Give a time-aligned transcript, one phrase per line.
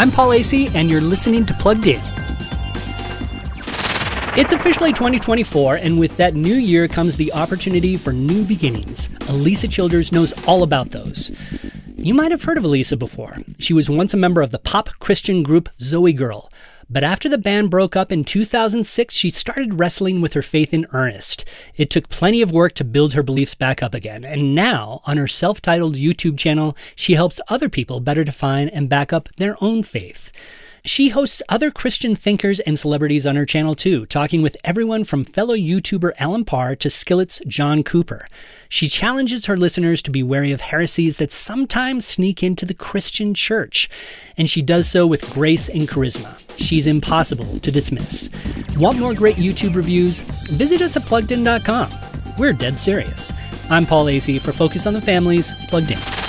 [0.00, 2.00] I'm Paul Asay, and you're listening to Plugged In.
[4.34, 9.08] It's officially 2024, and with that new year comes the opportunity for new beginnings.
[9.28, 11.30] Alisa Childers knows all about those.
[11.96, 13.36] You might have heard of Alisa before.
[13.58, 16.50] She was once a member of the pop Christian group ZOEgirl.
[16.92, 20.88] But after the band broke up in 2006, she started wrestling with her faith in
[20.92, 21.44] earnest.
[21.76, 25.16] It took plenty of work to build her beliefs back up again, and now, on
[25.16, 29.56] her self titled YouTube channel, she helps other people better define and back up their
[29.62, 30.32] own faith.
[30.84, 35.24] She hosts other Christian thinkers and celebrities on her channel too, talking with everyone from
[35.24, 38.26] fellow YouTuber Allen Parr to Skillet's John Cooper.
[38.68, 43.34] She challenges her listeners to be wary of heresies that sometimes sneak into the Christian
[43.34, 43.88] church,
[44.36, 46.40] and she does so with grace and charisma.
[46.58, 48.28] She's impossible to dismiss.
[48.76, 50.20] Want more great YouTube reviews?
[50.20, 51.90] Visit us at pluggedin.com.
[52.38, 53.32] We're dead serious.
[53.70, 56.19] I'm Paul Asay for Focus on the Families, Plugged In.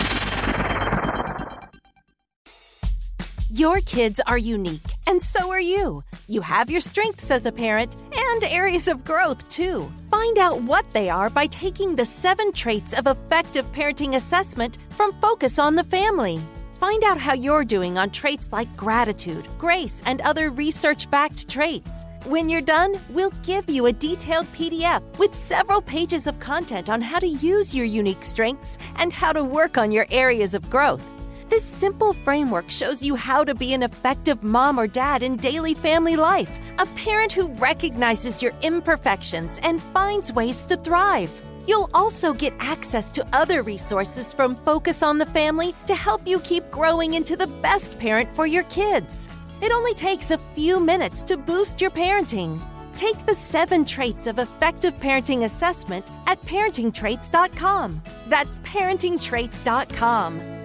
[3.53, 6.05] Your kids are unique, and so are you.
[6.29, 9.91] You have your strengths as a parent and areas of growth, too.
[10.09, 15.11] Find out what they are by taking the seven traits of effective parenting assessment from
[15.19, 16.39] Focus on the Family.
[16.79, 22.05] Find out how you're doing on traits like gratitude, grace, and other research backed traits.
[22.23, 27.01] When you're done, we'll give you a detailed PDF with several pages of content on
[27.01, 31.03] how to use your unique strengths and how to work on your areas of growth.
[31.51, 35.73] This simple framework shows you how to be an effective mom or dad in daily
[35.73, 41.43] family life, a parent who recognizes your imperfections and finds ways to thrive.
[41.67, 46.39] You'll also get access to other resources from Focus on the Family to help you
[46.39, 49.27] keep growing into the best parent for your kids.
[49.61, 52.61] It only takes a few minutes to boost your parenting.
[52.95, 58.01] Take the seven traits of effective parenting assessment at parentingtraits.com.
[58.27, 60.60] That's parentingtraits.com.